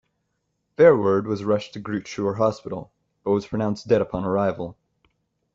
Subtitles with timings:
[0.77, 2.91] Verwoerd was rushed to Groote Schuur Hospital,
[3.23, 4.75] but was pronounced dead upon arrival.